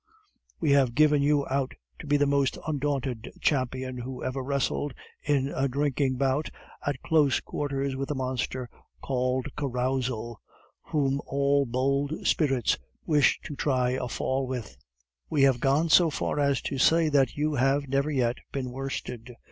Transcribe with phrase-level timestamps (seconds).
[0.59, 5.49] We have given you out to be the most undaunted champion who ever wrestled in
[5.55, 6.49] a drinking bout
[6.83, 8.67] at close quarters with the monster
[9.03, 10.41] called Carousal,
[10.87, 14.75] whom all bold spirits wish to try a fall with;
[15.29, 19.35] we have gone so far as to say that you have never yet been worsted.